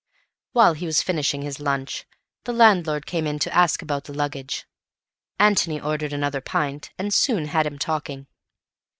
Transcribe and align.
While 0.53 0.73
he 0.73 0.87
was 0.87 1.03
finishing 1.03 1.43
his 1.43 1.59
lunch, 1.59 2.07
the 2.45 2.53
landlord 2.53 3.05
came 3.05 3.27
in 3.27 3.37
to 3.37 3.53
ask 3.55 3.83
about 3.83 4.05
the 4.05 4.15
luggage. 4.15 4.65
Antony 5.37 5.79
ordered 5.79 6.11
another 6.11 6.41
pint, 6.41 6.89
and 6.97 7.13
soon 7.13 7.45
had 7.49 7.67
him 7.67 7.77
talking. 7.77 8.25